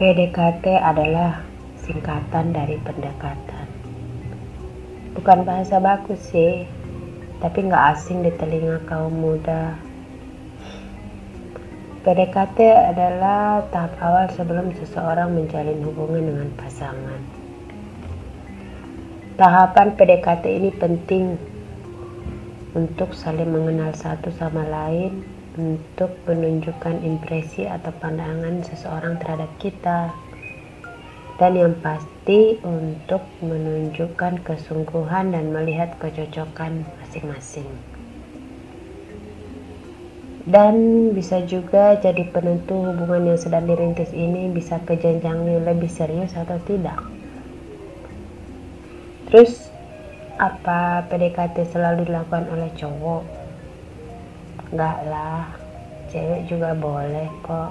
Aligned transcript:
PDKT 0.00 0.80
adalah 0.80 1.44
singkatan 1.76 2.56
dari 2.56 2.80
pendekatan. 2.80 3.68
Bukan 5.12 5.44
bahasa 5.44 5.76
bagus 5.76 6.16
sih, 6.32 6.64
tapi 7.44 7.68
nggak 7.68 7.84
asing 7.92 8.24
di 8.24 8.32
telinga 8.32 8.80
kaum 8.88 9.12
muda. 9.12 9.76
PDKT 12.00 12.64
adalah 12.96 13.60
tahap 13.68 13.92
awal 14.00 14.32
sebelum 14.32 14.72
seseorang 14.72 15.36
menjalin 15.36 15.84
hubungan 15.84 16.32
dengan 16.32 16.48
pasangan. 16.56 17.20
Tahapan 19.36 20.00
PDKT 20.00 20.44
ini 20.48 20.72
penting 20.80 21.36
untuk 22.72 23.12
saling 23.12 23.52
mengenal 23.52 23.92
satu 23.92 24.32
sama 24.32 24.64
lain, 24.64 25.39
untuk 25.58 26.14
menunjukkan 26.30 27.02
impresi 27.02 27.66
atau 27.66 27.90
pandangan 27.98 28.62
seseorang 28.62 29.18
terhadap 29.18 29.50
kita, 29.58 30.14
dan 31.40 31.56
yang 31.56 31.74
pasti 31.80 32.60
untuk 32.60 33.24
menunjukkan 33.40 34.44
kesungguhan 34.44 35.32
dan 35.32 35.50
melihat 35.50 35.96
kecocokan 35.96 36.84
masing-masing. 37.00 37.66
Dan 40.44 41.10
bisa 41.16 41.40
juga 41.48 41.96
jadi 41.96 42.28
penentu 42.28 42.76
hubungan 42.76 43.32
yang 43.32 43.38
sedang 43.40 43.64
dirintis 43.64 44.12
ini 44.12 44.52
bisa 44.52 44.76
ke 44.84 45.00
jenjang 45.00 45.46
lebih 45.64 45.88
serius 45.88 46.36
atau 46.36 46.60
tidak. 46.68 47.00
Terus 49.30 49.70
apa 50.40 51.06
PDKT 51.06 51.70
selalu 51.70 52.08
dilakukan 52.08 52.48
oleh 52.50 52.72
cowok 52.74 53.39
enggak 54.70 54.98
lah. 55.06 55.50
Cewek 56.10 56.50
juga 56.50 56.74
boleh 56.74 57.30
kok. 57.46 57.70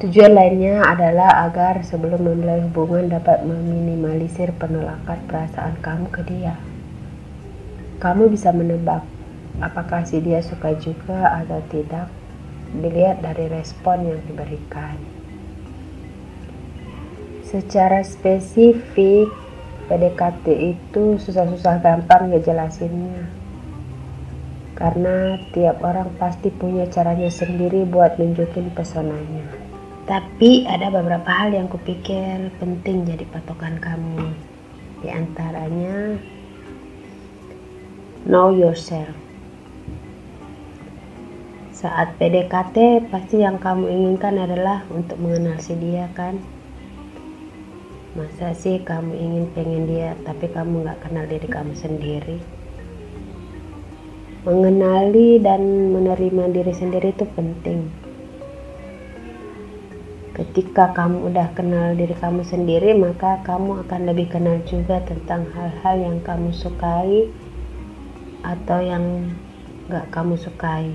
Tujuan 0.00 0.34
lainnya 0.34 0.82
adalah 0.82 1.46
agar 1.46 1.84
sebelum 1.84 2.26
memulai 2.26 2.64
hubungan 2.64 3.12
dapat 3.12 3.44
meminimalisir 3.44 4.50
penolakan 4.56 5.20
perasaan 5.28 5.78
kamu 5.78 6.08
ke 6.10 6.26
dia. 6.26 6.56
Kamu 8.00 8.26
bisa 8.32 8.50
menebak 8.50 9.04
apakah 9.60 10.02
si 10.02 10.18
dia 10.18 10.40
suka 10.42 10.74
juga 10.80 11.38
atau 11.44 11.60
tidak 11.70 12.10
dilihat 12.72 13.20
dari 13.20 13.46
respon 13.52 14.08
yang 14.08 14.20
diberikan. 14.26 14.96
Secara 17.46 18.00
spesifik 18.00 19.28
PDKT 19.86 20.46
itu 20.72 21.20
susah-susah 21.20 21.84
gampang 21.84 22.32
ngejelasinnya 22.32 23.41
karena 24.82 25.38
tiap 25.54 25.78
orang 25.86 26.10
pasti 26.18 26.50
punya 26.50 26.90
caranya 26.90 27.30
sendiri 27.30 27.86
buat 27.86 28.18
nunjukin 28.18 28.74
pesonanya. 28.74 29.46
Tapi 30.10 30.66
ada 30.66 30.90
beberapa 30.90 31.30
hal 31.30 31.54
yang 31.54 31.70
kupikir 31.70 32.50
penting 32.58 33.06
jadi 33.06 33.22
patokan 33.30 33.78
kamu. 33.78 34.34
Di 34.98 35.08
antaranya 35.14 36.18
know 38.26 38.50
yourself. 38.50 39.14
Saat 41.70 42.18
PDKT 42.18 43.06
pasti 43.06 43.38
yang 43.38 43.62
kamu 43.62 43.86
inginkan 43.86 44.34
adalah 44.34 44.82
untuk 44.90 45.14
mengenal 45.22 45.62
si 45.62 45.78
dia 45.78 46.10
kan? 46.10 46.42
Masa 48.18 48.50
sih 48.58 48.82
kamu 48.82 49.14
ingin 49.14 49.44
pengen 49.54 49.86
dia 49.86 50.18
tapi 50.26 50.50
kamu 50.50 50.90
gak 50.90 51.06
kenal 51.06 51.22
diri 51.30 51.46
kamu 51.46 51.70
sendiri? 51.78 52.61
Mengenali 54.42 55.38
dan 55.38 55.94
menerima 55.94 56.50
diri 56.50 56.74
sendiri 56.74 57.14
itu 57.14 57.22
penting. 57.38 57.86
Ketika 60.34 60.90
kamu 60.96 61.30
udah 61.30 61.54
kenal 61.54 61.94
diri 61.94 62.16
kamu 62.18 62.42
sendiri, 62.42 62.96
maka 62.98 63.38
kamu 63.46 63.86
akan 63.86 64.00
lebih 64.10 64.34
kenal 64.34 64.58
juga 64.66 64.98
tentang 65.06 65.46
hal-hal 65.54 65.96
yang 66.02 66.18
kamu 66.26 66.50
sukai 66.50 67.30
atau 68.42 68.82
yang 68.82 69.30
gak 69.86 70.10
kamu 70.10 70.34
sukai 70.34 70.90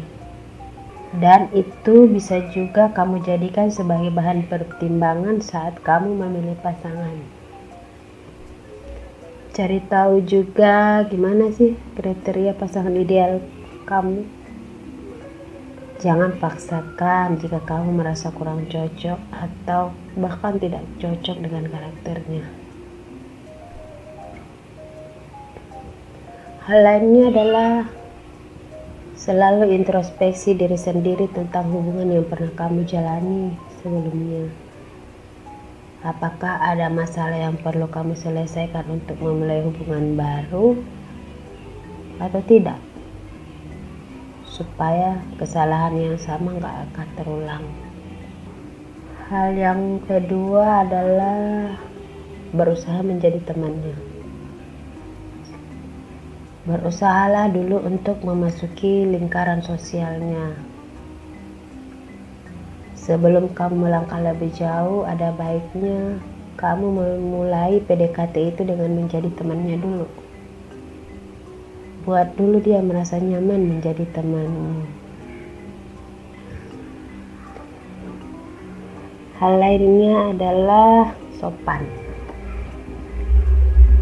dan 1.15 1.47
itu 1.55 2.03
bisa 2.11 2.43
juga 2.51 2.91
kamu 2.91 3.23
jadikan 3.23 3.71
sebagai 3.71 4.11
bahan 4.11 4.43
pertimbangan 4.51 5.39
saat 5.39 5.79
kamu 5.79 6.19
memilih 6.19 6.59
pasangan. 6.59 7.15
Cari 9.57 9.81
tahu 9.89 10.21
juga 10.21 11.01
gimana 11.09 11.49
sih 11.49 11.73
kriteria 11.97 12.53
pasangan 12.53 12.93
ideal 12.93 13.41
kamu. 13.89 14.21
Jangan 15.97 16.37
paksakan 16.37 17.41
jika 17.41 17.65
kamu 17.65 17.89
merasa 17.89 18.29
kurang 18.29 18.69
cocok 18.69 19.17
atau 19.33 19.97
bahkan 20.13 20.61
tidak 20.61 20.85
cocok 21.01 21.41
dengan 21.41 21.65
karakternya. 21.73 22.45
Hal 26.69 26.79
lainnya 26.85 27.33
adalah 27.33 27.89
Selalu 29.17 29.73
introspeksi 29.73 30.53
diri 30.53 30.77
sendiri 30.77 31.25
tentang 31.33 31.73
hubungan 31.73 32.21
yang 32.21 32.29
pernah 32.29 32.53
kamu 32.53 32.85
jalani 32.85 33.49
sebelumnya. 33.81 34.66
Apakah 36.05 36.61
ada 36.61 36.93
masalah 36.93 37.49
yang 37.49 37.57
perlu 37.57 37.89
kamu 37.89 38.13
selesaikan 38.13 38.85
untuk 38.85 39.17
memulai 39.17 39.65
hubungan 39.65 40.13
baru 40.13 40.77
atau 42.21 42.41
tidak? 42.45 42.77
Supaya 44.45 45.17
kesalahan 45.41 45.97
yang 45.97 46.17
sama 46.21 46.53
nggak 46.53 46.75
akan 46.93 47.07
terulang. 47.17 47.65
Hal 49.25 49.57
yang 49.57 49.97
kedua 50.05 50.85
adalah 50.85 51.73
berusaha 52.53 53.01
menjadi 53.01 53.41
temannya. 53.49 53.97
Berusahalah 56.69 57.49
dulu 57.49 57.81
untuk 57.81 58.21
memasuki 58.21 59.01
lingkaran 59.09 59.65
sosialnya. 59.65 60.66
Sebelum 63.07 63.55
kamu 63.55 63.87
melangkah 63.87 64.19
lebih 64.19 64.51
jauh, 64.51 65.07
ada 65.07 65.31
baiknya 65.31 66.19
kamu 66.59 66.91
memulai 66.91 67.79
PDKT 67.79 68.35
itu 68.51 68.67
dengan 68.67 68.91
menjadi 68.99 69.31
temannya 69.31 69.79
dulu. 69.79 70.11
Buat 72.03 72.35
dulu 72.35 72.59
dia 72.59 72.83
merasa 72.83 73.15
nyaman 73.15 73.63
menjadi 73.63 74.03
temanmu. 74.11 74.83
Hal 79.39 79.55
lainnya 79.55 80.35
adalah 80.35 81.15
sopan. 81.39 81.87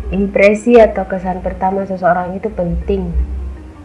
Impresi 0.09 0.81
atau 0.81 1.05
kesan 1.05 1.45
pertama 1.45 1.85
seseorang 1.85 2.41
itu 2.41 2.49
penting 2.49 3.13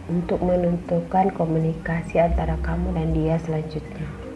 untuk 0.09 0.41
menentukan 0.41 1.29
komunikasi 1.29 2.17
antara 2.17 2.57
kamu 2.65 2.97
dan 2.97 3.13
dia 3.13 3.37
selanjutnya. 3.37 4.30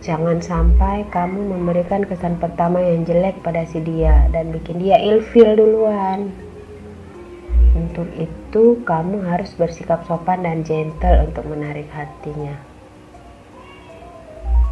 Jangan 0.00 0.40
sampai 0.40 1.04
kamu 1.12 1.52
memberikan 1.52 2.08
kesan 2.08 2.40
pertama 2.40 2.80
yang 2.80 3.04
jelek 3.04 3.36
pada 3.44 3.68
si 3.68 3.84
dia 3.84 4.32
dan 4.32 4.48
bikin 4.48 4.80
dia 4.80 4.96
ilfil 4.96 5.60
duluan. 5.60 6.32
Untuk 7.76 8.08
itu, 8.16 8.80
kamu 8.88 9.28
harus 9.28 9.52
bersikap 9.60 10.08
sopan 10.08 10.40
dan 10.40 10.64
gentle 10.64 11.28
untuk 11.28 11.44
menarik 11.52 11.84
hatinya. 11.92 12.56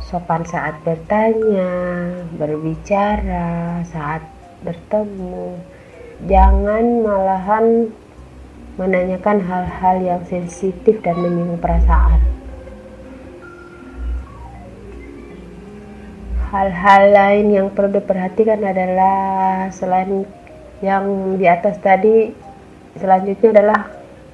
Sopan 0.09 0.49
saat 0.49 0.81
bertanya, 0.81 1.77
berbicara, 2.41 3.85
saat 3.85 4.25
bertemu 4.65 5.61
jangan 6.25 7.05
malahan 7.05 7.93
menanyakan 8.81 9.45
hal-hal 9.45 9.97
yang 10.01 10.23
sensitif 10.25 11.05
dan 11.05 11.21
menyinggung 11.21 11.61
perasaan 11.61 12.38
hal-hal 16.49 17.03
lain 17.13 17.47
yang 17.53 17.69
perlu 17.73 18.01
diperhatikan 18.01 18.61
adalah 18.65 19.69
selain 19.73 20.25
yang 20.81 21.37
di 21.37 21.45
atas 21.45 21.77
tadi 21.81 22.33
selanjutnya 22.97 23.49
adalah 23.53 23.81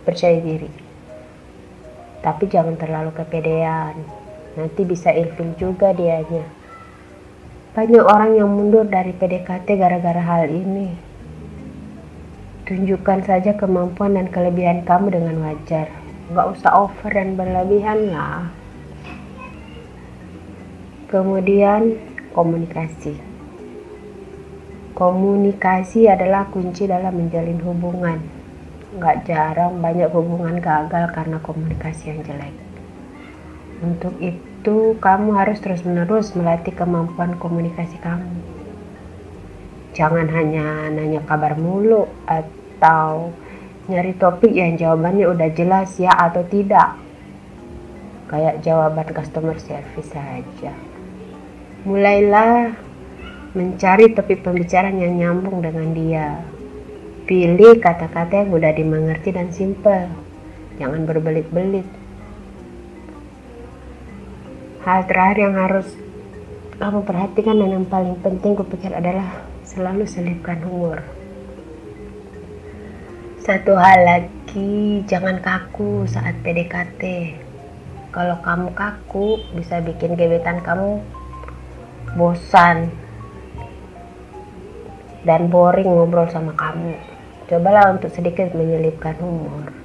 percaya 0.07 0.39
diri 0.39 0.71
tapi 2.23 2.49
jangan 2.49 2.79
terlalu 2.79 3.11
kepedean 3.13 3.99
nanti 4.55 4.83
bisa 4.87 5.11
ilfil 5.11 5.59
juga 5.59 5.91
dianya 5.91 6.65
banyak 7.75 8.07
orang 8.07 8.39
yang 8.39 8.55
mundur 8.55 8.87
dari 8.87 9.11
PDKT 9.11 9.67
gara-gara 9.83 10.23
hal 10.23 10.47
ini. 10.47 10.95
Tunjukkan 12.71 13.27
saja 13.27 13.59
kemampuan 13.59 14.15
dan 14.15 14.31
kelebihan 14.31 14.87
kamu 14.87 15.11
dengan 15.11 15.43
wajar. 15.43 15.91
Gak 16.31 16.55
usah 16.55 16.71
over 16.71 17.11
dan 17.11 17.35
berlebihan 17.35 18.15
lah. 18.15 18.47
Kemudian 21.15 21.95
komunikasi. 22.35 23.15
Komunikasi 24.99 26.11
adalah 26.11 26.51
kunci 26.51 26.91
dalam 26.91 27.15
menjalin 27.15 27.63
hubungan. 27.63 28.19
Gak 28.99 29.23
jarang 29.23 29.79
banyak 29.79 30.11
hubungan 30.11 30.59
gagal 30.59 31.15
karena 31.15 31.39
komunikasi 31.39 32.11
yang 32.11 32.27
jelek. 32.27 32.51
Untuk 33.79 34.19
itu 34.19 34.99
kamu 34.99 35.39
harus 35.39 35.63
terus-menerus 35.63 36.35
melatih 36.35 36.75
kemampuan 36.75 37.39
komunikasi 37.39 37.95
kamu. 38.03 38.35
Jangan 39.95 40.27
hanya 40.35 40.91
nanya 40.91 41.23
kabar 41.23 41.55
mulu 41.55 42.11
atau 42.27 43.31
nyari 43.87 44.19
topik 44.19 44.51
yang 44.51 44.75
jawabannya 44.75 45.31
udah 45.31 45.49
jelas 45.55 45.95
ya 45.95 46.11
atau 46.11 46.43
tidak. 46.43 46.99
Kayak 48.27 48.67
jawaban 48.67 49.15
customer 49.15 49.55
service 49.63 50.11
saja. 50.11 50.94
Mulailah 51.85 52.73
mencari 53.53 54.13
topik 54.17 54.41
pembicaraan 54.43 54.99
yang 54.99 55.15
nyambung 55.21 55.61
dengan 55.61 55.89
dia. 55.93 56.29
Pilih 57.25 57.81
kata-kata 57.81 58.45
yang 58.45 58.53
mudah 58.53 58.73
dimengerti 58.73 59.33
dan 59.33 59.53
simple. 59.53 60.09
Jangan 60.81 61.07
berbelit-belit 61.07 61.87
hal 64.85 65.01
terakhir 65.09 65.49
yang 65.49 65.57
harus 65.57 65.89
kamu 66.77 67.09
perhatikan 67.09 67.57
dan 67.57 67.81
yang 67.81 67.87
paling 67.89 68.21
penting 68.21 68.53
kupikir 68.53 68.93
adalah 68.93 69.41
selalu 69.65 70.05
selipkan 70.05 70.61
humor 70.61 71.01
satu 73.41 73.73
hal 73.81 74.05
lagi 74.05 75.01
jangan 75.09 75.41
kaku 75.41 76.05
saat 76.05 76.37
PDKT 76.45 77.33
kalau 78.13 78.37
kamu 78.45 78.77
kaku 78.77 79.41
bisa 79.57 79.81
bikin 79.81 80.21
gebetan 80.21 80.61
kamu 80.61 81.01
bosan 82.15 82.91
dan 85.27 85.51
boring 85.51 85.89
ngobrol 85.89 86.31
sama 86.31 86.55
kamu 86.55 86.95
cobalah 87.51 87.95
untuk 87.95 88.11
sedikit 88.15 88.55
menyelipkan 88.55 89.19
humor 89.21 89.85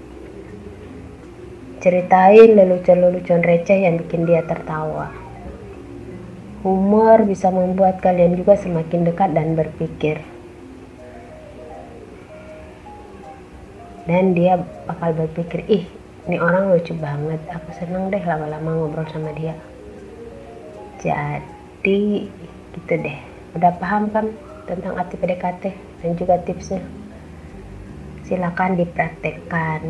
Ceritain 1.79 2.59
lelucon-lelucon 2.59 3.39
receh 3.39 3.87
yang 3.87 3.95
bikin 4.03 4.27
dia 4.27 4.43
tertawa. 4.43 5.15
Humor 6.59 7.23
bisa 7.23 7.47
membuat 7.55 8.03
kalian 8.03 8.35
juga 8.35 8.59
semakin 8.59 9.07
dekat 9.07 9.31
dan 9.31 9.55
berpikir. 9.55 10.19
Dan 14.03 14.35
dia 14.35 14.59
bakal 14.91 15.23
berpikir, 15.23 15.63
ih 15.71 15.87
ini 16.27 16.35
orang 16.35 16.75
lucu 16.75 16.91
banget, 16.99 17.39
aku 17.47 17.71
seneng 17.79 18.11
deh 18.11 18.19
lama-lama 18.27 18.75
ngobrol 18.75 19.07
sama 19.07 19.31
dia. 19.31 19.55
Jadi 20.99 21.58
gitu 21.83 22.93
deh, 22.99 23.19
udah 23.55 23.71
paham 23.79 24.11
kan 24.11 24.31
tentang 24.67 24.99
arti 24.99 25.15
PDKT 25.15 25.63
dan 26.03 26.11
juga 26.19 26.35
tipsnya? 26.43 26.83
Silakan 28.27 28.77
dipraktekkan. 28.77 29.81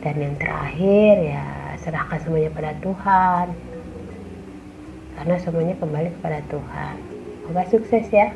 Dan 0.00 0.14
yang 0.22 0.34
terakhir 0.38 1.14
ya 1.18 1.44
serahkan 1.82 2.18
semuanya 2.22 2.50
pada 2.54 2.72
Tuhan. 2.78 3.46
Karena 5.16 5.36
semuanya 5.42 5.74
kembali 5.78 6.08
kepada 6.20 6.40
Tuhan. 6.46 6.94
Semoga 7.42 7.62
sukses 7.70 8.06
ya 8.10 8.34